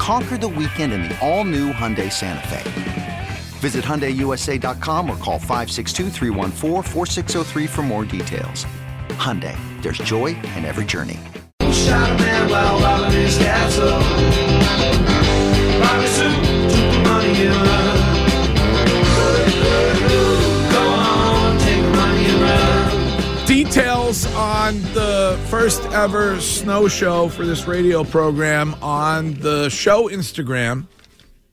Conquer 0.00 0.38
the 0.38 0.48
weekend 0.48 0.94
in 0.94 1.02
the 1.02 1.18
all 1.20 1.44
new 1.44 1.74
Hyundai 1.74 2.10
Santa 2.10 2.48
Fe. 2.48 3.28
Visit 3.58 3.84
HyundaiUSA.com 3.84 5.10
or 5.10 5.16
call 5.18 5.38
562 5.38 6.08
for 7.68 7.82
more 7.82 8.06
details. 8.06 8.64
Hyundai, 9.10 9.58
there's 9.82 9.98
joy 9.98 10.28
in 10.56 10.64
every 10.64 10.86
journey. 10.86 11.18
Shot 11.70 12.18
man 12.18 12.48
while 12.48 12.80
robbing 12.80 13.20
his 13.20 13.36
castle. 13.36 14.00
Took 16.16 16.42
the 16.42 17.00
money 17.04 17.46
and 17.46 17.89
on 24.70 24.80
the 24.94 25.36
first 25.48 25.82
ever 25.86 26.40
snow 26.40 26.86
show 26.86 27.28
for 27.28 27.44
this 27.44 27.66
radio 27.66 28.04
program 28.04 28.72
on 28.80 29.34
the 29.40 29.68
show 29.68 30.08
Instagram. 30.08 30.86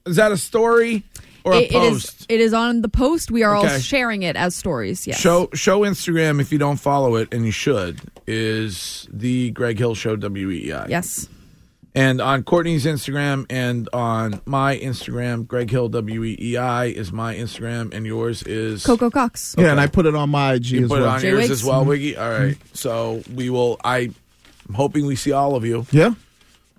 Is 0.06 0.18
that 0.18 0.32
a 0.32 0.38
story 0.38 1.04
or 1.44 1.54
a 1.54 1.58
It- 1.62 1.72
it 1.72 1.82
is. 1.82 1.92
post? 2.06 2.26
It 2.30 2.40
is 2.40 2.54
on 2.54 2.84
the 2.84 2.90
post. 2.90 3.32
We 3.32 3.42
are 3.42 3.56
all 3.56 3.66
Okay. 3.66 3.80
sharing 3.80 4.22
it 4.22 4.36
as 4.36 4.54
stories. 4.56 5.08
Yes. 5.08 5.20
Show 5.20 5.50
show 5.56 5.80
Instagram 5.82 6.40
if 6.40 6.52
you 6.52 6.60
don't 6.60 6.78
follow 6.78 7.16
it, 7.16 7.28
and 7.32 7.44
you 7.44 7.52
should, 7.52 8.02
is 8.28 9.08
the 9.12 9.50
Greg 9.50 9.80
Hill 9.80 9.95
Show 9.95 10.16
WEEI. 10.16 10.86
Yes. 10.88 11.28
And 11.98 12.22
on 12.22 12.44
Courtney's 12.44 12.86
Instagram 12.86 13.48
and 13.50 13.90
on 13.92 14.40
my 14.45 14.78
Instagram, 14.78 15.48
Greg 15.48 15.72
Hill 15.72 15.90
W 15.90 16.23
E 16.23 16.38
E 16.39 16.56
I 16.58 16.86
is 16.86 17.12
my 17.12 17.36
Instagram, 17.36 17.92
and 17.92 18.06
yours 18.06 18.44
is 18.44 18.86
Coco 18.86 19.09
Cox. 19.09 19.56
Yeah, 19.58 19.72
and 19.72 19.80
I 19.80 19.88
put 19.88 20.06
it 20.06 20.14
on 20.14 20.30
my 20.30 20.54
IG 20.54 20.66
You 20.67 20.84
as 20.84 20.89
put 20.89 21.00
it 21.02 21.08
on 21.08 21.20
Jay 21.20 21.30
yours 21.30 21.39
Wiggs. 21.39 21.52
as 21.52 21.64
well, 21.64 21.80
mm-hmm. 21.81 21.89
Wiggy. 21.89 22.17
All 22.17 22.30
right. 22.30 22.54
Mm-hmm. 22.54 22.67
So 22.76 23.23
we 23.34 23.50
will. 23.50 23.80
I, 23.84 24.12
I'm 24.67 24.76
hoping 24.76 25.08
we 25.08 25.16
see 25.16 25.31
all 25.31 25.56
of 25.56 25.66
you 25.66 25.88
Yeah, 25.92 26.14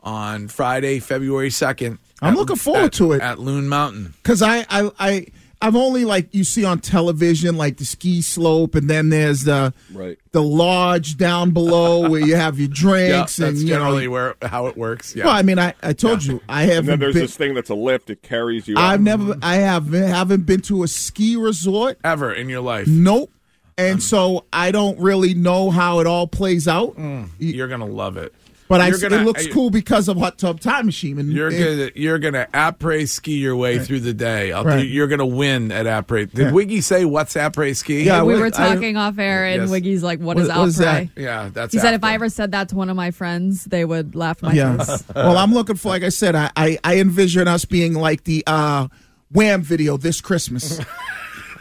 on 0.05 0.47
Friday, 0.47 1.01
February 1.01 1.51
second. 1.51 1.99
I'm 2.23 2.35
looking 2.37 2.57
forward 2.57 2.93
to 2.95 3.13
it. 3.13 3.21
at 3.21 3.39
Loon 3.41 3.69
Mountain. 3.69 4.15
because 4.23 4.41
I, 4.43 4.67
I, 4.71 4.91
I, 4.99 5.27
I've 5.61 5.75
only 5.75 6.05
like 6.05 6.33
you 6.35 6.45
see 6.45 6.65
on 6.65 6.79
television, 6.79 7.57
like 7.57 7.79
the 7.79 7.85
ski 7.85 8.23
slope, 8.23 8.75
and 8.77 8.89
then 8.89 9.09
there's 9.09 9.43
the 9.43 9.75
Right. 9.93 10.17
the 10.31 10.43
lodge 10.43 11.17
down 11.17 11.51
below 11.51 12.09
where 12.09 12.21
you 12.21 12.37
have 12.37 12.59
your 12.61 12.69
Yeah, 12.73 12.75
drinks 12.75 13.37
that's 13.37 13.41
and 13.41 13.59
you 13.59 13.67
generally 13.67 14.05
know. 14.07 14.13
where 14.13 14.35
how 14.43 14.67
it 14.69 14.77
works. 14.77 15.17
Yeah. 15.17 15.25
Well, 15.27 15.35
I 15.35 15.43
mean, 15.43 15.59
I, 15.59 15.75
I 15.83 15.95
told 15.95 16.25
you 16.25 16.41
I 16.49 16.63
haven't. 16.63 16.79
And 16.79 16.89
then 16.89 16.99
there's 17.01 17.15
been, 17.15 17.23
this 17.23 17.37
thing 17.37 17.55
that's 17.55 17.71
a 17.71 17.75
lift. 17.75 18.09
It 18.09 18.23
carries 18.23 18.69
you. 18.69 18.77
I've 18.77 18.95
up. 18.95 19.01
never, 19.01 19.37
I 19.43 19.57
have 19.57 19.89
haven't 19.93 20.47
been 20.47 20.61
to 20.63 20.85
a 20.85 20.89
ski 20.89 21.35
resort. 21.37 21.99
Ever 22.05 22.33
in 22.33 22.49
your 22.49 22.61
life, 22.61 22.87
Nope. 22.87 23.31
And 23.77 23.99
mm. 23.99 24.03
so 24.03 24.45
I 24.53 24.71
don't 24.73 24.99
really 25.01 25.35
know 25.35 25.71
how 25.71 26.01
it 26.01 26.07
all 26.07 26.27
plays 26.27 26.67
out. 26.69 26.97
Mm, 26.97 27.29
you're 27.39 27.69
gonna 27.69 27.87
love 27.87 28.17
it. 28.17 28.33
But 28.69 28.83
I, 28.83 28.89
You're 28.89 28.99
gonna- 28.99 29.17
it 29.23 29.25
looks 29.25 29.47
I- 29.47 29.51
cool 29.51 29.71
because 29.71 30.09
of 30.09 30.19
Hot 30.19 30.37
Tub 30.37 30.61
Time 30.61 30.85
Machine. 30.87 31.19
And 31.19 31.33
You're 31.33 31.49
and- 31.49 31.59
gonna 31.59 31.91
you're 31.95 32.19
gonna 32.19 32.47
après 32.53 33.09
ski 33.09 33.39
your 33.39 33.57
way 33.57 33.79
through 33.79 34.01
the 34.01 34.13
day. 34.13 34.53
I'll 34.53 34.63
Right. 34.65 34.87
you're 34.87 35.07
gonna 35.07 35.25
win 35.27 35.73
at 35.73 35.87
après. 35.87 36.31
Did 36.33 36.53
Wiggy 36.53 36.83
say 36.83 37.05
what's 37.07 37.35
après 37.35 37.75
ski? 37.75 38.03
Yeah, 38.03 38.23
we 38.23 38.35
wait, 38.35 38.41
were 38.41 38.47
I- 38.47 38.51
talking 38.75 38.97
off 38.99 39.19
air, 39.19 39.47
and 39.47 39.63
Yes. 39.63 39.71
Wiggy's 39.71 40.03
like, 40.03 40.19
"What 40.21 40.37
What- 40.37 40.43
is 40.45 40.49
what 40.51 40.69
is 40.69 40.77
that? 40.77 41.09
yeah. 41.17 41.49
That's. 41.53 41.73
He 41.73 41.79
said 41.81 41.95
if. 41.95 42.05
I 42.05 42.13
ever 42.15 42.29
said 42.29 42.53
that 42.53 42.69
to 42.69 42.75
one 42.77 42.91
of 42.91 42.97
my 42.97 43.11
friends, 43.11 43.65
they 43.65 43.85
would 43.85 44.15
laugh 44.15 44.43
my 44.43 44.53
Yeah. 44.53 44.77
face. 44.85 45.03
well, 45.15 45.39
I'm 45.39 45.55
looking 45.55 45.77
for, 45.77 45.89
like 45.89 46.03
I 46.03 46.11
said, 46.11 46.35
I, 46.35 46.51
I, 46.55 46.79
I 46.85 46.99
envision 47.01 47.49
us 47.49 47.65
being 47.65 47.95
like 47.95 48.25
the 48.25 48.45
uh, 48.47 48.89
Wham 49.33 49.63
video 49.63 49.97
this 49.97 50.21
Christmas. 50.21 50.79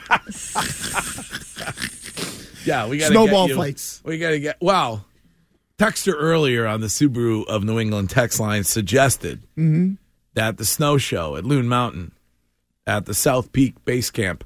Yeah, 2.66 2.88
we 2.88 2.98
got 2.98 3.12
Snowball 3.12 3.48
get 3.48 3.56
you, 3.56 3.62
fights. 3.62 4.02
We 4.04 4.18
got 4.18 4.32
to 4.32 4.40
get 4.42 4.58
wow. 4.62 5.06
Texter 5.78 6.14
earlier 6.18 6.66
on 6.66 6.82
the 6.82 6.88
Subaru 6.88 7.46
of 7.46 7.64
New 7.64 7.80
England 7.80 8.10
text 8.10 8.40
line 8.40 8.64
suggested 8.64 9.44
Mm-hmm. 9.58 9.94
that 10.34 10.58
the 10.58 10.66
snow 10.66 10.98
show 10.98 11.36
at 11.36 11.46
Loon 11.46 11.68
Mountain 11.68 12.14
at 12.88 13.06
the 13.06 13.14
South 13.14 13.52
Peak 13.52 13.84
Base 13.86 14.10
Camp 14.10 14.44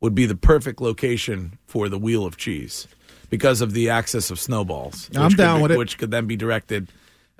would 0.00 0.14
be 0.14 0.26
the 0.26 0.34
perfect 0.34 0.80
location 0.80 1.58
for 1.66 1.88
the 1.88 1.98
Wheel 1.98 2.26
of 2.26 2.36
Cheese 2.36 2.88
because 3.30 3.60
of 3.60 3.72
the 3.72 3.88
access 3.90 4.30
of 4.32 4.40
snowballs. 4.40 5.10
I'm 5.14 5.24
which 5.24 5.32
could 5.32 5.36
down 5.38 5.58
be- 5.58 5.62
with 5.62 5.70
it. 5.72 5.78
Which 5.78 5.96
could 5.98 6.10
then 6.10 6.26
be 6.26 6.36
directed 6.36 6.88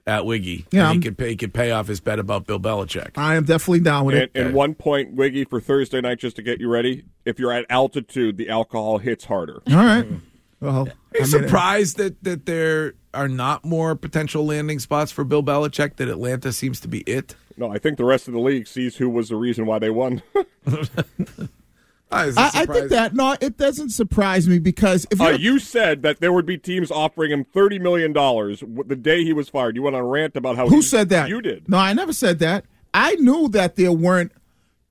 at 0.06 0.25
Wiggy. 0.27 0.66
Yeah, 0.71 0.91
and 0.91 1.03
he 1.03 1.09
could 1.09 1.19
pay, 1.19 1.31
he 1.31 1.37
could 1.37 1.55
pay 1.55 1.71
off 1.72 1.89
his 1.89 1.99
bet 2.01 2.19
about 2.21 2.47
Bill 2.47 2.61
Belichick. 2.61 3.12
I 3.16 3.34
am 3.34 3.45
definitely 3.45 3.81
down 3.81 4.05
with 4.05 4.15
And, 4.15 4.25
it. 4.25 4.31
and 4.34 4.55
one 4.55 4.75
point, 4.75 5.15
Wiggy, 5.15 5.45
for 5.47 5.61
Thursday 5.61 6.01
night, 6.01 6.19
just 6.21 6.37
to 6.37 6.43
get 6.43 6.61
you 6.61 6.69
ready. 6.69 7.05
If 7.25 7.39
you're 7.41 7.53
at 7.53 7.65
altitude, 7.69 8.37
the 8.37 8.49
alcohol 8.51 8.99
hits 8.99 9.25
harder. 9.25 9.62
All 9.69 9.77
right. 9.77 10.06
Well, 10.65 10.83
Are 10.83 10.85
you 10.87 10.95
I 11.17 11.19
mean, 11.21 11.27
surprised 11.27 11.97
that, 11.99 12.23
that 12.25 12.47
there 12.47 12.95
are 13.13 13.29
not 13.29 13.65
more 13.65 13.95
potential 13.95 14.47
landing 14.47 14.79
spots 14.79 15.13
for 15.13 15.23
Bill 15.25 15.43
Belichick? 15.43 15.97
That 15.97 16.09
Atlanta 16.09 16.53
seems 16.53 16.81
to 16.81 16.89
be 16.89 17.01
it. 17.01 17.35
No, 17.57 17.71
I 17.71 17.79
think 17.79 17.99
the 17.99 18.05
rest 18.05 18.27
of 18.29 18.35
the 18.35 18.41
league 18.41 18.67
sees 18.67 18.97
who 18.97 19.09
was 19.11 19.29
the 19.29 19.37
reason 19.37 19.67
why 19.67 19.79
they 19.79 19.91
won. 19.91 20.23
Ah, 22.13 22.25
is 22.27 22.37
it 22.37 22.41
I, 22.41 22.51
I 22.55 22.67
think 22.67 22.91
that 22.91 23.15
no, 23.15 23.35
it 23.41 23.57
doesn't 23.57 23.91
surprise 23.91 24.47
me 24.49 24.61
because 24.61 25.05
if 25.11 25.21
uh, 25.21 25.31
you're, 25.31 25.35
you 25.55 25.59
said 25.59 26.03
that 26.03 26.21
there 26.21 26.33
would 26.33 26.47
be 26.47 26.57
teams 26.57 26.91
offering 26.93 27.33
him 27.33 27.45
thirty 27.45 27.79
million 27.81 28.13
dollars 28.13 28.63
the 28.87 28.95
day 28.95 29.25
he 29.25 29.33
was 29.33 29.49
fired. 29.49 29.75
You 29.75 29.83
went 29.83 29.97
on 29.97 30.03
a 30.03 30.07
rant 30.07 30.37
about 30.37 30.55
how 30.55 30.69
who 30.69 30.77
he- 30.77 30.83
said 30.83 31.09
that? 31.09 31.29
You 31.29 31.41
did. 31.41 31.69
No, 31.69 31.79
I 31.79 31.93
never 31.93 32.13
said 32.13 32.39
that. 32.39 32.67
I 32.93 33.17
knew 33.17 33.49
that 33.49 33.75
there 33.75 33.91
weren't 33.91 34.31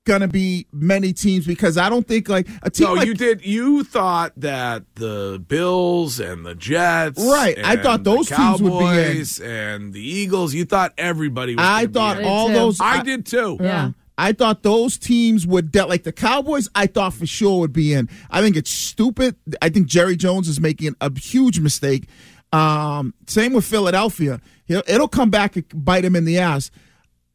gonna 0.04 0.28
be 0.28 0.66
many 0.72 1.12
teams 1.12 1.46
because 1.46 1.76
I 1.78 1.88
don't 1.88 2.06
think 2.06 2.28
like 2.28 2.46
a 2.62 2.70
team 2.70 2.88
No, 2.88 2.94
like 2.94 3.06
you 3.06 3.14
did. 3.14 3.44
You 3.44 3.84
thought 3.84 4.32
that 4.36 4.84
the 4.96 5.42
Bills 5.48 6.20
and 6.20 6.44
the 6.44 6.54
Jets, 6.54 7.22
Right, 7.22 7.58
I 7.58 7.74
and 7.74 7.82
thought 7.82 8.04
the 8.04 8.14
those 8.16 8.28
teams 8.28 8.62
would 8.62 8.70
be 8.70 8.76
in. 8.76 8.82
Cowboys 8.82 9.40
and 9.40 9.92
the 9.92 10.00
Eagles. 10.06 10.54
You 10.54 10.64
thought 10.66 10.92
everybody. 10.98 11.54
was 11.56 11.64
I 11.64 11.86
gonna 11.86 11.88
be 11.88 11.92
thought 11.94 12.18
in. 12.20 12.24
all 12.26 12.46
too. 12.48 12.52
those 12.54 12.80
I 12.80 13.02
did 13.02 13.26
too. 13.26 13.56
Yeah. 13.60 13.90
I 14.16 14.32
thought 14.32 14.62
those 14.62 14.96
teams 14.96 15.44
would 15.46 15.72
de- 15.72 15.86
like 15.86 16.04
the 16.04 16.12
Cowboys. 16.12 16.68
I 16.74 16.86
thought 16.86 17.14
for 17.14 17.26
sure 17.26 17.58
would 17.60 17.72
be 17.72 17.92
in. 17.92 18.08
I 18.30 18.42
think 18.42 18.56
it's 18.56 18.70
stupid. 18.70 19.34
I 19.60 19.70
think 19.70 19.88
Jerry 19.88 20.14
Jones 20.16 20.48
is 20.48 20.60
making 20.60 20.94
a 21.00 21.10
huge 21.18 21.58
mistake. 21.58 22.06
Um, 22.52 23.12
same 23.26 23.52
with 23.54 23.64
Philadelphia. 23.64 24.40
It'll 24.68 25.08
come 25.08 25.30
back 25.30 25.56
and 25.56 25.64
bite 25.74 26.04
him 26.04 26.14
in 26.14 26.24
the 26.26 26.38
ass. 26.38 26.70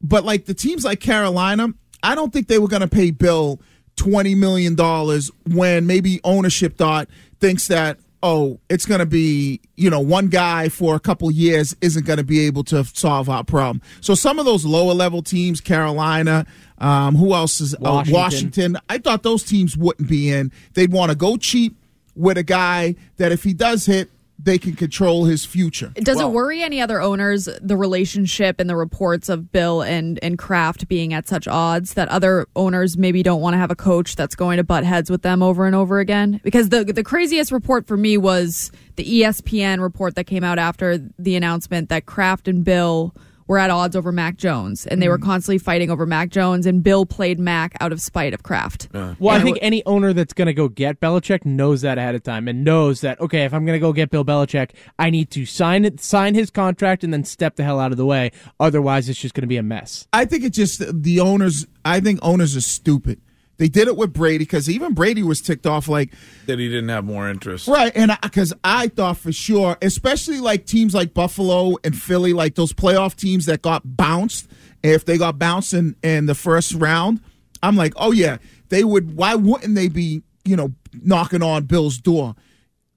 But 0.00 0.24
like 0.24 0.46
the 0.46 0.54
teams 0.54 0.82
like 0.84 1.00
Carolina, 1.00 1.74
I 2.02 2.14
don't 2.14 2.32
think 2.32 2.48
they 2.48 2.58
were 2.58 2.68
going 2.68 2.82
to 2.82 2.88
pay 2.88 3.10
Bill 3.10 3.60
twenty 3.96 4.34
million 4.34 4.74
dollars 4.74 5.30
when 5.52 5.86
maybe 5.86 6.20
ownership 6.24 6.76
thought 6.76 7.08
thinks 7.38 7.68
that 7.68 7.98
oh 8.22 8.58
it's 8.68 8.86
going 8.86 9.00
to 9.00 9.06
be 9.06 9.60
you 9.76 9.90
know 9.90 10.00
one 10.00 10.28
guy 10.28 10.68
for 10.68 10.94
a 10.94 11.00
couple 11.00 11.30
years 11.30 11.74
isn't 11.80 12.06
going 12.06 12.16
to 12.16 12.24
be 12.24 12.40
able 12.46 12.64
to 12.64 12.84
solve 12.84 13.28
our 13.28 13.44
problem. 13.44 13.82
So 14.00 14.14
some 14.14 14.38
of 14.38 14.44
those 14.44 14.64
lower 14.64 14.94
level 14.94 15.22
teams, 15.22 15.60
Carolina, 15.60 16.46
um, 16.78 17.14
who 17.14 17.34
else 17.34 17.60
is 17.60 17.76
Washington. 17.78 18.14
Uh, 18.14 18.18
Washington? 18.18 18.76
I 18.88 18.98
thought 18.98 19.22
those 19.22 19.44
teams 19.44 19.76
wouldn't 19.76 20.08
be 20.08 20.30
in. 20.30 20.52
They'd 20.74 20.92
want 20.92 21.10
to 21.10 21.16
go 21.16 21.36
cheap 21.36 21.76
with 22.16 22.38
a 22.38 22.42
guy 22.42 22.96
that 23.16 23.32
if 23.32 23.44
he 23.44 23.52
does 23.52 23.86
hit, 23.86 24.10
they 24.42 24.58
can 24.58 24.74
control 24.74 25.24
his 25.24 25.44
future. 25.44 25.92
Does 25.96 26.16
Well- 26.16 26.28
it 26.28 26.32
worry 26.32 26.62
any 26.62 26.80
other 26.80 27.00
owners 27.00 27.48
the 27.60 27.76
relationship 27.76 28.60
and 28.60 28.68
the 28.68 28.76
reports 28.76 29.28
of 29.28 29.52
Bill 29.52 29.82
and 29.82 30.18
and 30.22 30.38
Kraft 30.38 30.88
being 30.88 31.12
at 31.12 31.28
such 31.28 31.46
odds 31.48 31.94
that 31.94 32.08
other 32.08 32.46
owners 32.56 32.96
maybe 32.96 33.22
don't 33.22 33.40
want 33.40 33.54
to 33.54 33.58
have 33.58 33.70
a 33.70 33.76
coach 33.76 34.16
that's 34.16 34.34
going 34.34 34.56
to 34.56 34.64
butt 34.64 34.84
heads 34.84 35.10
with 35.10 35.22
them 35.22 35.42
over 35.42 35.66
and 35.66 35.74
over 35.74 35.98
again? 35.98 36.40
Because 36.42 36.68
the 36.70 36.84
the 36.84 37.02
craziest 37.02 37.52
report 37.52 37.86
for 37.86 37.96
me 37.96 38.16
was 38.16 38.70
the 38.96 39.04
ESPN 39.04 39.80
report 39.80 40.14
that 40.14 40.24
came 40.24 40.44
out 40.44 40.58
after 40.58 40.98
the 41.18 41.36
announcement 41.36 41.88
that 41.88 42.06
Kraft 42.06 42.48
and 42.48 42.64
Bill 42.64 43.14
were 43.50 43.58
at 43.58 43.68
odds 43.68 43.96
over 43.96 44.12
Mac 44.12 44.36
Jones, 44.36 44.86
and 44.86 45.02
they 45.02 45.08
were 45.08 45.18
hmm. 45.18 45.24
constantly 45.24 45.58
fighting 45.58 45.90
over 45.90 46.06
Mac 46.06 46.30
Jones. 46.30 46.66
And 46.66 46.84
Bill 46.84 47.04
played 47.04 47.40
Mac 47.40 47.76
out 47.80 47.90
of 47.90 48.00
spite 48.00 48.32
of 48.32 48.44
Kraft. 48.44 48.88
Well, 48.92 49.30
I 49.30 49.40
think 49.40 49.56
it 49.56 49.60
any 49.60 49.84
owner 49.86 50.12
that's 50.12 50.32
going 50.32 50.46
to 50.46 50.54
go 50.54 50.68
get 50.68 51.00
Belichick 51.00 51.44
knows 51.44 51.80
that 51.80 51.98
ahead 51.98 52.14
of 52.14 52.22
time 52.22 52.46
and 52.46 52.62
knows 52.62 53.00
that 53.00 53.20
okay, 53.20 53.42
if 53.42 53.52
I'm 53.52 53.66
going 53.66 53.74
to 53.74 53.80
go 53.80 53.92
get 53.92 54.10
Bill 54.10 54.24
Belichick, 54.24 54.70
I 55.00 55.10
need 55.10 55.32
to 55.32 55.44
sign 55.44 55.84
it, 55.84 56.00
sign 56.00 56.34
his 56.34 56.48
contract, 56.48 57.02
and 57.02 57.12
then 57.12 57.24
step 57.24 57.56
the 57.56 57.64
hell 57.64 57.80
out 57.80 57.90
of 57.90 57.98
the 57.98 58.06
way. 58.06 58.30
Otherwise, 58.60 59.08
it's 59.08 59.18
just 59.18 59.34
going 59.34 59.42
to 59.42 59.48
be 59.48 59.56
a 59.56 59.64
mess. 59.64 60.06
I 60.12 60.26
think 60.26 60.44
it's 60.44 60.56
just 60.56 61.02
the 61.02 61.18
owners. 61.18 61.66
I 61.84 61.98
think 61.98 62.20
owners 62.22 62.56
are 62.56 62.60
stupid. 62.60 63.20
They 63.60 63.68
did 63.68 63.88
it 63.88 63.96
with 63.98 64.14
Brady 64.14 64.38
because 64.38 64.70
even 64.70 64.94
Brady 64.94 65.22
was 65.22 65.42
ticked 65.42 65.66
off. 65.66 65.86
Like, 65.86 66.14
that 66.46 66.58
he 66.58 66.70
didn't 66.70 66.88
have 66.88 67.04
more 67.04 67.28
interest. 67.28 67.68
right, 67.68 67.92
and 67.94 68.10
because 68.22 68.54
I, 68.64 68.88
thought 68.88 69.18
for 69.18 69.32
sure, 69.32 69.76
especially 69.82 70.40
like 70.40 70.64
teams 70.64 70.94
like 70.94 71.12
Buffalo 71.12 71.76
and 71.84 71.94
Philly, 71.94 72.32
like 72.32 72.54
those 72.54 72.72
playoff 72.72 73.16
teams 73.16 73.44
that 73.46 73.60
got 73.60 73.82
bounced. 73.84 74.48
If 74.82 75.04
they 75.04 75.18
got 75.18 75.38
bounced 75.38 75.74
in 75.74 75.94
in 76.02 76.24
the 76.24 76.34
first 76.34 76.72
round, 76.72 77.20
I'm 77.62 77.76
like, 77.76 77.92
oh 77.96 78.12
yeah, 78.12 78.38
they 78.70 78.82
would. 78.82 79.14
Why 79.14 79.34
wouldn't 79.34 79.74
they 79.74 79.88
be? 79.88 80.22
You 80.46 80.56
know, 80.56 80.72
knocking 80.94 81.42
on 81.42 81.64
Bill's 81.64 81.98
door. 81.98 82.36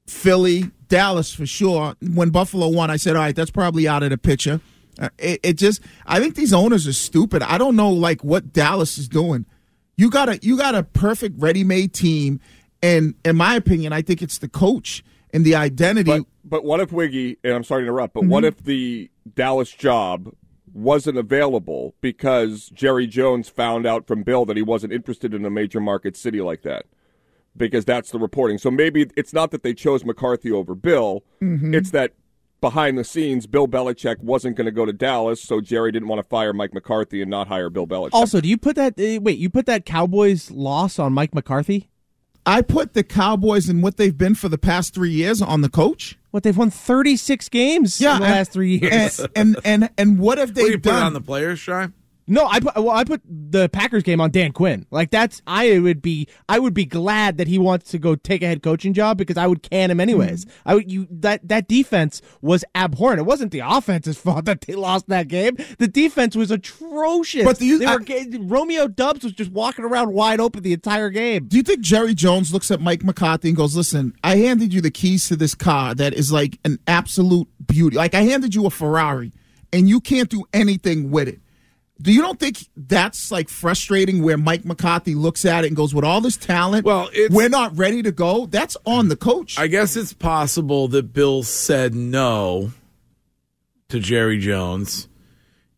Philly, 0.08 0.72
Dallas 0.88 1.34
for 1.34 1.46
sure. 1.46 1.98
When 2.02 2.30
Buffalo 2.30 2.70
won, 2.70 2.90
I 2.90 2.96
said, 2.96 3.18
all 3.18 3.22
right, 3.22 3.36
that's 3.36 3.52
probably 3.52 3.86
out 3.86 4.02
of 4.02 4.12
the 4.12 4.18
picture. 4.18 4.62
Uh, 4.98 5.10
it, 5.18 5.42
it 5.44 5.54
just, 5.58 5.82
I 6.06 6.22
think 6.22 6.36
these 6.36 6.54
owners 6.54 6.88
are 6.88 6.94
stupid. 6.94 7.44
I 7.44 7.58
don't 7.58 7.76
know 7.76 7.90
like 7.90 8.24
what 8.24 8.54
Dallas 8.54 8.98
is 8.98 9.10
doing. 9.10 9.46
You 9.96 10.10
got 10.10 10.30
a 10.30 10.40
you 10.42 10.58
got 10.58 10.76
a 10.76 10.84
perfect 10.84 11.40
ready-made 11.40 11.94
team, 11.94 12.40
and 12.82 13.16
in 13.24 13.36
my 13.36 13.56
opinion, 13.56 13.94
I 13.94 14.02
think 14.02 14.22
it's 14.22 14.40
the 14.40 14.50
coach 14.50 15.04
and 15.34 15.46
the 15.46 15.56
identity. 15.56 16.12
But 16.12 16.26
but 16.44 16.64
what 16.64 16.80
if 16.80 16.92
Wiggy? 16.92 17.38
And 17.44 17.54
I'm 17.54 17.64
sorry 17.64 17.84
to 17.84 17.88
interrupt, 17.88 18.14
but 18.14 18.26
what 18.26 18.44
mm-hmm. 18.44 18.60
if 18.60 18.64
the 18.64 19.12
Dallas 19.36 19.72
job 19.72 20.34
wasn't 20.74 21.18
available 21.18 21.94
because 22.02 22.70
Jerry 22.70 23.06
Jones 23.06 23.48
found 23.48 23.86
out 23.86 24.08
from 24.08 24.24
Bill 24.24 24.46
that 24.46 24.58
he 24.58 24.64
wasn't 24.64 24.92
interested 24.92 25.34
in 25.34 25.46
a 25.46 25.50
major 25.50 25.80
market 25.80 26.18
city 26.18 26.42
like 26.42 26.64
that? 26.64 26.86
Because 27.56 27.86
that's 27.86 28.10
the 28.10 28.18
reporting. 28.18 28.58
So 28.58 28.72
maybe 28.72 29.08
it's 29.16 29.32
not 29.32 29.52
that 29.52 29.62
they 29.62 29.76
chose 29.76 30.04
McCarthy 30.04 30.52
over 30.52 30.74
Bill. 30.74 31.24
Mm-hmm. 31.42 31.76
It's 31.76 31.92
that 31.92 32.14
behind 32.64 32.98
the 32.98 33.04
scenes, 33.04 33.46
Bill 33.46 33.68
Belichick 33.68 34.20
wasn't 34.22 34.56
going 34.56 34.66
to 34.66 34.72
go 34.72 34.86
to 34.86 34.94
Dallas, 34.94 35.44
so 35.44 35.62
Jerry 35.62 35.92
didn't 35.92 36.08
want 36.08 36.18
to 36.24 36.28
fire 36.28 36.54
Mike 36.54 36.74
McCarthy 36.74 37.22
and 37.22 37.30
not 37.30 37.48
hire 37.50 37.70
Bill 37.70 37.86
Belichick. 37.86 38.10
Also, 38.14 38.42
do 38.42 38.48
you 38.50 38.58
put 38.58 38.76
that? 38.78 38.94
Uh, 39.00 39.20
wait, 39.22 39.38
you 39.38 39.50
put 39.50 39.66
that 39.68 39.86
Cowboys 39.86 40.50
loss 40.50 40.98
on 40.98 41.14
Mike 41.14 41.36
McCarthy? 41.36 41.90
I 42.46 42.62
put 42.62 42.94
the 42.94 43.04
Cowboys 43.04 43.70
and 43.70 43.84
what 43.84 43.98
they've 43.98 44.18
been 44.18 44.34
for 44.36 44.50
the 44.50 44.58
past 44.58 44.94
three 44.94 45.12
years 45.12 45.42
on 45.42 45.62
the 45.62 45.70
coach. 45.70 46.18
What 46.32 46.44
they've 46.44 46.58
won 46.58 46.72
36 46.72 47.48
games 47.50 48.02
Yeah, 48.02 48.16
in 48.16 48.20
the 48.22 48.26
and- 48.26 48.36
last 48.36 48.52
three 48.52 48.78
years. 48.80 49.20
And 49.20 49.30
and 49.36 49.58
and, 49.64 49.90
and 49.98 50.20
what 50.20 50.38
have 50.40 50.54
they 50.56 50.64
What 50.64 50.68
do 50.68 50.72
you 50.72 50.78
put 50.80 50.90
done? 50.90 51.04
on 51.04 51.14
the 51.14 51.22
players, 51.22 51.60
Shy? 51.60 51.90
No, 52.26 52.48
I 52.48 52.60
put 52.62 52.76
well, 52.76 52.92
I 52.92 53.04
put 53.04 53.22
the 53.28 53.68
Packers 53.70 54.02
game 54.04 54.22
on 54.22 54.32
Dan 54.32 54.54
Quinn. 54.54 54.86
Like 54.92 55.12
that's 55.12 55.42
I 55.46 55.78
would 55.80 56.02
be 56.02 56.28
I 56.48 56.58
would 56.58 56.74
be 56.74 56.86
glad 56.86 57.38
that 57.38 57.48
he 57.50 57.60
wants 57.60 57.92
to 57.92 58.00
go 58.00 58.16
take 58.16 58.42
a 58.42 58.46
head 58.48 58.64
coaching 58.64 58.94
job 58.94 59.18
because 59.18 59.36
I 59.38 59.46
would 59.48 59.62
can 59.62 59.92
him 59.92 60.00
anyways. 60.00 60.46
Mm-hmm. 60.46 60.70
I 60.70 60.76
would 60.76 60.92
you 60.92 61.08
that 61.12 61.46
that 61.50 61.68
defense 61.68 62.22
was 62.42 62.64
abhorrent. 62.76 63.20
It 63.20 63.24
wasn't 63.24 63.52
the 63.52 63.60
offense's 63.60 64.18
fault 64.18 64.46
that 64.46 64.62
they 64.62 64.74
lost 64.76 65.10
that 65.10 65.28
game. 65.28 65.58
The 65.80 65.88
defense 65.88 66.36
was 66.36 66.50
atrocious. 66.50 67.44
But 67.44 67.60
you- 67.60 67.80
they 67.80 67.86
I- 67.86 67.96
were 67.98 68.04
Romeo 68.40 68.88
Doubs 68.88 69.24
was 69.24 69.34
just 69.34 69.52
walking 69.52 69.84
around 69.84 70.14
wide 70.14 70.40
open 70.40 70.64
the 70.64 70.74
entire 70.74 71.10
game. 71.10 71.48
Do 71.48 71.58
you 71.58 71.64
think 71.64 71.82
Jerry 71.82 72.14
Jones 72.14 72.54
looks 72.54 72.72
at 72.72 72.80
Mike 72.80 73.04
McCarthy 73.04 73.50
and 73.50 73.58
goes, 73.58 73.76
"Listen, 73.76 74.14
I 74.24 74.38
handed 74.38 74.74
you 74.74 74.80
the 74.82 74.92
keys 74.92 75.28
to 75.28 75.36
this 75.36 75.56
car 75.56 75.94
that 75.96 76.14
is 76.14 76.32
like 76.32 76.58
an 76.64 76.80
absolute 76.88 77.48
beauty. 77.68 77.98
Like 77.98 78.16
I 78.16 78.22
handed 78.22 78.56
you 78.56 78.66
a 78.66 78.70
Ferrari, 78.70 79.34
and 79.74 79.90
you 79.90 80.00
can't 80.00 80.30
do 80.30 80.44
anything 80.54 81.12
with 81.12 81.28
it." 81.28 81.40
Do 82.04 82.12
you 82.12 82.22
don't 82.22 82.38
think 82.40 82.58
that's 82.76 83.32
like 83.32 83.48
frustrating? 83.50 84.22
Where 84.22 84.38
Mike 84.38 84.66
McCarthy 84.66 85.16
looks 85.16 85.46
at 85.46 85.64
it 85.64 85.68
and 85.68 85.76
goes, 85.76 85.96
"With 85.96 86.04
all 86.04 86.20
this 86.22 86.36
talent, 86.38 86.86
Well, 86.86 87.08
it's- 87.14 87.32
we're 87.32 87.48
not 87.50 87.76
ready 87.78 88.04
to 88.04 88.12
go." 88.12 88.46
That's 88.46 88.76
on 88.86 89.08
the 89.08 89.16
coach. 89.16 89.58
I 89.58 89.68
guess 89.68 89.96
it's 89.96 90.12
possible 90.14 90.88
that 90.90 91.14
Bill 91.14 91.44
said 91.44 91.96
no 91.96 92.74
to 93.88 94.00
Jerry 94.02 94.38
Jones 94.38 95.08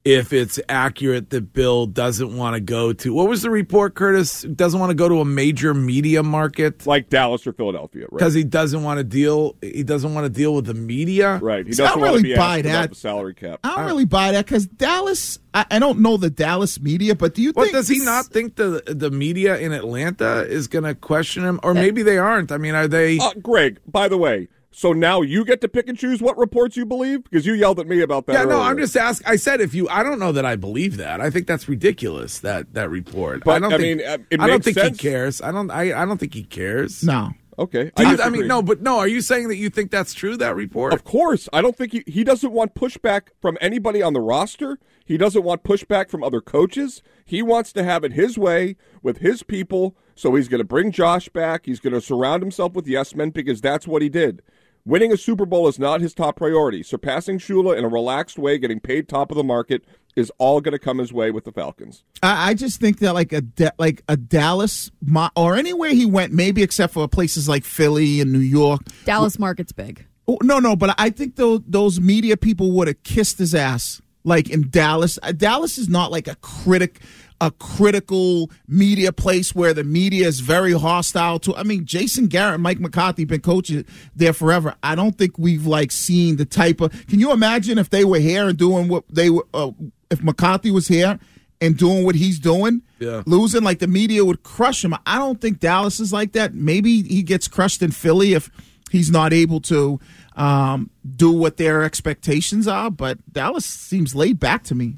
if 0.06 0.31
it's 0.31 0.60
accurate 0.69 1.31
that 1.31 1.52
Bill 1.52 1.88
doesn't 1.88 2.38
want 2.38 2.54
to 2.54 2.60
go 2.60 2.94
to 2.94 3.13
what 3.13 3.28
was 3.28 3.42
the 3.42 3.50
report, 3.50 3.96
Curtis? 3.96 4.44
Doesn't 4.44 4.80
want 4.80 4.92
to 4.92 4.96
go 4.96 5.10
to 5.10 5.19
a 5.19 5.25
major 5.25 5.74
media 5.74 6.22
market 6.22 6.86
like 6.86 7.10
Dallas 7.10 7.46
or 7.48 7.54
Philadelphia, 7.54 8.04
right? 8.04 8.19
because 8.19 8.36
he 8.36 8.44
doesn't 8.44 8.84
want 8.84 9.00
to 9.00 9.04
deal 9.04 9.56
he 9.62 9.84
doesn't 9.84 10.13
want 10.13 10.25
to 10.25 10.30
deal 10.30 10.54
with 10.54 10.66
the 10.68 10.75
media. 10.75 11.40
Right. 11.42 11.66
He 11.66 11.74
See, 11.74 11.84
I 11.84 11.88
doesn't 11.88 12.02
want 12.02 12.12
really 12.12 12.24
to 12.24 12.30
be 12.30 12.36
buy 12.36 12.62
that. 12.62 12.90
the 12.92 12.96
salary 12.96 13.34
cap. 13.34 13.60
I 13.63 13.75
don't 13.78 13.86
really 13.88 14.06
buy 14.06 14.31
that 14.34 14.46
because 14.46 14.68
Dallas. 14.68 15.40
I, 15.56 15.66
I 15.72 15.80
don't 15.80 16.00
know 16.00 16.18
the 16.18 16.30
Dallas 16.30 16.80
media, 16.81 17.16
but 17.16 17.34
do 17.34 17.42
you 17.42 17.51
What 17.54 17.63
think 17.66 17.74
does 17.75 17.88
he 17.88 18.00
not 18.00 18.25
think 18.28 18.56
the 18.58 18.84
the 18.86 19.10
media 19.10 19.58
in 19.58 19.72
Atlanta 19.72 20.42
is 20.42 20.68
going 20.68 20.84
to 20.84 20.94
question 20.94 21.44
him, 21.44 21.60
or 21.63 21.74
maybe 21.74 22.04
they 22.04 22.18
aren't? 22.18 22.51
I 22.51 22.58
mean, 22.58 22.75
are 22.75 22.88
they? 22.88 23.18
Uh, 23.18 23.31
Greg, 23.42 23.80
by 23.88 24.08
the 24.08 24.18
way, 24.18 24.50
so 24.77 24.92
now 24.92 25.22
you 25.22 25.45
get 25.45 25.62
to 25.62 25.69
pick 25.69 25.88
and 25.88 25.98
choose 25.98 26.22
what 26.22 26.38
reports 26.38 26.75
you 26.75 26.86
believe 26.86 27.24
because 27.24 27.45
you 27.45 27.54
yelled 27.54 27.80
at 27.80 27.88
me 27.88 28.01
about 28.01 28.25
that. 28.25 28.33
yeah, 28.33 28.44
no. 28.44 28.60
I'm 28.60 28.77
just 28.77 28.98
asking. 28.98 29.25
I 29.25 29.38
said 29.38 29.62
if 29.62 29.74
you, 29.74 29.88
I 29.88 30.04
don't 30.04 30.19
know 30.19 30.33
that 30.33 30.45
I 30.45 30.57
believe 30.57 30.98
that. 30.98 31.22
I 31.22 31.30
think 31.30 31.48
that's 31.48 31.69
ridiculous. 31.69 32.39
That 32.39 32.74
that 32.74 32.89
report. 32.89 33.45
But, 33.45 33.56
I 33.56 33.60
don't 33.60 33.74
I 33.74 33.77
think. 33.77 34.00
mean, 34.00 34.06
uh, 34.07 34.18
it 34.30 34.42
I 34.42 34.48
don't 34.48 34.62
think 34.62 34.77
sense. 34.77 35.00
he 35.00 35.10
cares. 35.10 35.42
I 35.42 35.54
don't. 35.54 35.72
I, 35.72 36.01
I 36.01 36.06
don't 36.06 36.18
think 36.18 36.33
he 36.33 36.44
cares. 36.44 37.04
No. 37.06 37.31
Okay. 37.57 37.89
Do 37.95 38.06
you- 38.06 38.22
I, 38.22 38.30
mean, 38.30 38.48
no, 38.48 38.62
but 38.62 38.81
no. 38.81 38.98
Are 39.00 39.07
you 39.07 39.22
saying 39.22 39.48
that 39.48 39.56
you 39.56 39.69
think 39.69 39.92
that's 39.92 40.13
true? 40.13 40.36
That 40.36 40.57
report? 40.57 40.94
Of 40.94 41.06
course, 41.06 41.48
I 41.54 41.62
don't 41.62 41.77
think 41.77 41.94
he, 41.94 42.04
he 42.06 42.25
doesn't 42.25 42.51
want 42.51 42.75
pushback 42.75 43.30
from 43.42 43.57
anybody 43.62 44.01
on 44.01 44.12
the 44.12 44.19
roster. 44.19 44.77
He 45.06 45.18
doesn't 45.18 45.44
want 45.44 45.63
pushback 45.63 46.10
from 46.10 46.22
other 46.22 46.42
coaches. 46.42 47.01
He 47.24 47.42
wants 47.42 47.72
to 47.74 47.83
have 47.83 48.04
it 48.04 48.12
his 48.12 48.38
way 48.38 48.75
with 49.01 49.19
his 49.19 49.42
people. 49.42 49.95
So 50.16 50.36
he's 50.36 50.48
going 50.48 50.60
to 50.60 50.66
bring 50.66 50.92
Josh 50.92 51.30
back. 51.30 51.66
He's 51.66 51.80
going 51.80 51.94
to 51.94 52.01
surround 52.01 52.42
himself 52.42 52.74
with 52.74 52.88
yes 52.88 53.16
men 53.16 53.30
because 53.30 53.62
that's 53.62 53.88
what 53.88 54.01
he 54.01 54.10
did. 54.10 54.42
Winning 54.88 55.12
a 55.12 55.18
Super 55.18 55.48
Bowl 55.48 55.68
is 55.68 55.80
not 55.80 56.00
his 56.00 56.14
top 56.14 56.36
priority. 56.36 56.84
Surpassing 56.84 57.40
Shula 57.40 57.76
in 57.76 57.84
a 57.84 57.88
relaxed 57.88 58.38
way, 58.38 58.60
getting 58.60 58.80
paid 58.80 59.10
top 59.10 59.32
of 59.32 59.36
the 59.38 59.44
market, 59.44 59.84
is 60.16 60.32
all 60.38 60.62
going 60.62 60.74
to 60.74 60.80
come 60.80 61.00
his 61.00 61.12
way 61.12 61.32
with 61.32 61.44
the 61.44 61.52
Falcons. 61.52 62.04
I, 62.22 62.52
I 62.52 62.54
just 62.54 62.80
think 62.80 63.00
that 63.00 63.14
like 63.14 63.34
a 63.34 63.42
da- 63.42 63.72
like 63.80 64.04
a 64.08 64.16
Dallas 64.16 64.92
mo- 65.02 65.32
or 65.36 65.56
anywhere 65.56 65.90
he 65.90 66.06
went, 66.06 66.34
maybe 66.34 66.62
except 66.62 66.94
for 66.94 67.08
places 67.08 67.50
like 67.50 67.64
Philly 67.66 68.22
and 68.22 68.32
New 68.32 68.38
York. 68.38 68.82
Dallas 69.06 69.40
market's 69.40 69.72
big. 69.72 70.06
Oh, 70.28 70.38
No, 70.44 70.60
no, 70.60 70.76
but 70.76 70.94
I 71.00 71.10
think 71.10 71.36
those 71.36 71.62
those 71.66 72.00
media 72.00 72.38
people 72.38 72.72
would 72.74 72.88
have 72.88 73.02
kissed 73.02 73.40
his 73.40 73.56
ass 73.56 74.04
like 74.24 74.52
in 74.52 74.70
Dallas. 74.70 75.18
Uh, 75.24 75.32
Dallas 75.32 75.80
is 75.80 75.90
not 75.90 76.12
like 76.12 76.28
a 76.28 76.36
critic, 76.36 77.02
a 77.42 77.52
critical 77.52 78.50
media 78.68 79.12
place 79.12 79.54
where 79.54 79.74
the 79.74 79.84
media 79.84 80.26
is 80.28 80.40
very 80.40 80.72
hostile 80.72 81.38
to. 81.40 81.56
I 81.56 81.64
mean, 81.64 81.86
Jason 81.86 82.28
Garrett, 82.28 82.60
Mike 82.62 82.80
McCarthy 82.80 83.26
been 83.26 83.42
coaching 83.42 83.86
there 84.16 84.32
forever. 84.34 84.76
I 84.82 84.96
don't 84.96 85.18
think 85.18 85.38
we've 85.38 85.66
like 85.68 85.92
seen 85.92 86.38
the 86.38 86.46
type 86.46 86.80
of. 86.82 86.92
Can 87.08 87.20
you 87.20 87.32
imagine 87.32 87.77
if 87.77 87.89
they 87.89 88.06
were 88.06 88.20
here 88.20 88.48
and 88.48 88.58
doing 88.58 88.88
what 88.88 89.04
they 89.10 89.30
were? 89.30 89.46
Uh, 89.54 89.72
if 90.10 90.24
McCarthy 90.24 90.72
was 90.72 90.88
here 90.88 91.20
and 91.60 91.77
doing 91.77 92.06
what 92.06 92.15
he's 92.15 92.39
doing, 92.39 92.82
Yeah. 93.00 93.24
losing 93.25 93.63
like 93.63 93.80
the 93.80 93.88
media 93.88 94.24
would 94.24 94.44
crush 94.44 94.84
him. 94.86 94.94
I 95.06 95.18
don't 95.18 95.42
think 95.42 95.60
Dallas 95.60 96.00
is 96.00 96.13
like 96.13 96.32
that. 96.34 96.54
Maybe 96.54 97.01
he 97.04 97.22
gets 97.24 97.48
crushed 97.48 97.82
in 97.82 97.92
Philly 97.92 98.34
if 98.34 98.50
he's 98.92 99.10
not 99.12 99.34
able 99.34 99.60
to 99.62 100.00
um, 100.36 100.89
do 101.15 101.32
what 101.32 101.58
their 101.58 101.84
expectations 101.84 102.68
are. 102.68 102.92
But 102.92 103.18
Dallas 103.32 103.65
seems 103.65 104.15
laid 104.15 104.39
back 104.39 104.63
to 104.65 104.75
me 104.75 104.98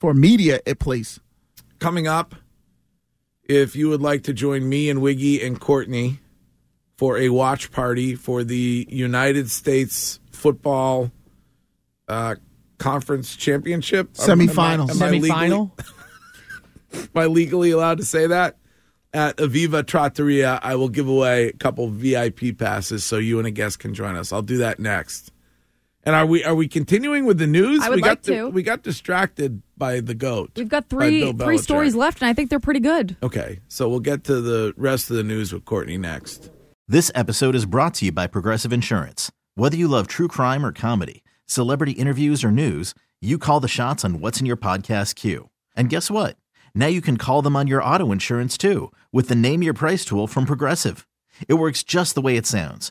for 0.00 0.14
media 0.14 0.60
at 0.66 0.78
place. 0.78 1.20
Coming 1.82 2.06
up. 2.06 2.34
If 3.44 3.74
you 3.76 3.88
would 3.88 4.00
like 4.00 4.22
to 4.24 4.32
join 4.32 4.68
me 4.68 4.88
and 4.88 5.02
Wiggy 5.02 5.42
and 5.44 5.58
Courtney 5.60 6.20
for 6.96 7.18
a 7.18 7.28
watch 7.30 7.72
party 7.72 8.14
for 8.14 8.44
the 8.44 8.86
United 8.88 9.50
States 9.50 10.20
Football 10.30 11.10
uh, 12.08 12.36
Conference 12.78 13.34
Championship 13.36 14.12
Semifinals. 14.14 14.90
Am 14.90 15.02
I- 15.02 15.06
am 15.08 15.14
I 15.14 15.18
legally- 15.18 15.28
Semifinal. 15.30 15.70
Am 16.94 17.08
I 17.14 17.24
legally 17.24 17.70
allowed 17.70 17.96
to 17.98 18.04
say 18.04 18.26
that? 18.26 18.58
At 19.14 19.38
Aviva 19.38 19.86
Trattoria, 19.86 20.60
I 20.62 20.74
will 20.74 20.90
give 20.90 21.08
away 21.08 21.48
a 21.48 21.52
couple 21.52 21.88
VIP 21.88 22.56
passes 22.58 23.02
so 23.02 23.16
you 23.16 23.38
and 23.38 23.46
a 23.48 23.50
guest 23.50 23.78
can 23.78 23.94
join 23.94 24.14
us. 24.14 24.30
I'll 24.30 24.42
do 24.42 24.58
that 24.58 24.78
next. 24.78 25.32
And 26.04 26.16
are 26.16 26.26
we 26.26 26.42
are 26.44 26.54
we 26.54 26.66
continuing 26.66 27.26
with 27.26 27.38
the 27.38 27.46
news? 27.46 27.82
I 27.82 27.88
would 27.88 27.96
we 27.96 28.02
like 28.02 28.22
got 28.22 28.22
to. 28.24 28.48
we 28.48 28.62
got 28.62 28.82
distracted 28.82 29.62
by 29.76 30.00
the 30.00 30.14
goat. 30.14 30.50
We've 30.56 30.68
got 30.68 30.88
three 30.88 31.32
three 31.32 31.58
stories 31.58 31.94
left, 31.94 32.20
and 32.20 32.28
I 32.28 32.32
think 32.32 32.50
they're 32.50 32.60
pretty 32.60 32.80
good. 32.80 33.16
Okay, 33.22 33.60
so 33.68 33.88
we'll 33.88 34.00
get 34.00 34.24
to 34.24 34.40
the 34.40 34.74
rest 34.76 35.10
of 35.10 35.16
the 35.16 35.22
news 35.22 35.52
with 35.52 35.64
Courtney 35.64 35.98
next. 35.98 36.50
This 36.88 37.12
episode 37.14 37.54
is 37.54 37.66
brought 37.66 37.94
to 37.94 38.06
you 38.06 38.12
by 38.12 38.26
Progressive 38.26 38.72
Insurance. 38.72 39.30
Whether 39.54 39.76
you 39.76 39.86
love 39.86 40.08
true 40.08 40.28
crime 40.28 40.66
or 40.66 40.72
comedy, 40.72 41.22
celebrity 41.46 41.92
interviews 41.92 42.42
or 42.42 42.50
news, 42.50 42.94
you 43.20 43.38
call 43.38 43.60
the 43.60 43.68
shots 43.68 44.04
on 44.04 44.18
what's 44.18 44.40
in 44.40 44.46
your 44.46 44.56
podcast 44.56 45.14
queue. 45.14 45.50
And 45.76 45.88
guess 45.88 46.10
what? 46.10 46.36
Now 46.74 46.86
you 46.88 47.00
can 47.00 47.16
call 47.16 47.42
them 47.42 47.54
on 47.54 47.68
your 47.68 47.82
auto 47.82 48.10
insurance 48.10 48.58
too 48.58 48.90
with 49.12 49.28
the 49.28 49.36
Name 49.36 49.62
Your 49.62 49.74
Price 49.74 50.04
tool 50.04 50.26
from 50.26 50.46
Progressive. 50.46 51.06
It 51.46 51.54
works 51.54 51.82
just 51.84 52.14
the 52.16 52.20
way 52.20 52.36
it 52.36 52.46
sounds. 52.46 52.90